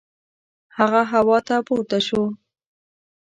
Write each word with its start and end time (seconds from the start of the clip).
هغه 0.77 1.01
هوا 1.11 1.37
ته 1.47 1.55
پورته 1.67 1.99
شو. 2.07 2.23